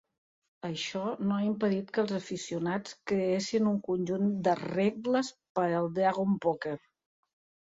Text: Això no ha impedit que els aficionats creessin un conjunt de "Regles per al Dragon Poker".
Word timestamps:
Això 0.67 1.01
no 1.31 1.35
ha 1.35 1.43
impedit 1.47 1.91
que 1.97 2.01
els 2.03 2.13
aficionats 2.19 2.95
creessin 3.11 3.69
un 3.73 3.77
conjunt 3.91 4.33
de 4.49 4.57
"Regles 4.63 5.31
per 5.59 5.67
al 5.83 5.91
Dragon 6.01 6.39
Poker". 6.49 6.77